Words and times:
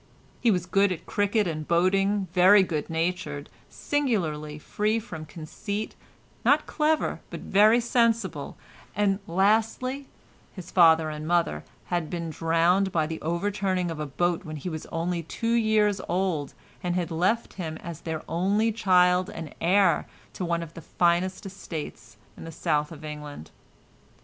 He 0.39 0.49
was 0.49 0.65
good 0.65 0.91
at 0.91 1.05
cricket 1.05 1.47
and 1.47 1.67
boating, 1.67 2.27
very 2.33 2.63
good 2.63 2.89
natured, 2.89 3.51
singularly 3.69 4.57
free 4.57 4.99
from 4.99 5.25
conceit, 5.25 5.93
not 6.43 6.65
clever 6.65 7.19
but 7.29 7.41
very 7.41 7.79
sensible, 7.79 8.57
and, 8.95 9.19
lastly, 9.27 10.07
his 10.55 10.71
father 10.71 11.11
and 11.11 11.27
mother 11.27 11.63
had 11.93 12.09
been 12.09 12.31
drowned 12.31 12.91
by 12.91 13.05
the 13.05 13.21
overturning 13.21 13.91
of 13.91 13.99
a 13.99 14.07
boat 14.07 14.43
when 14.43 14.55
he 14.55 14.69
was 14.69 14.87
only 14.87 15.21
two 15.21 15.53
years 15.53 16.01
old 16.09 16.55
and 16.81 16.95
had 16.95 17.11
left 17.11 17.53
him 17.53 17.77
as 17.77 18.01
their 18.01 18.23
only 18.27 18.71
child 18.71 19.29
and 19.29 19.53
heir 19.61 20.07
to 20.33 20.43
one 20.43 20.63
of 20.63 20.73
the 20.73 20.81
finest 20.81 21.45
estates 21.45 22.17
in 22.35 22.43
the 22.43 22.51
South 22.51 22.91
of 22.91 23.05
England. 23.05 23.51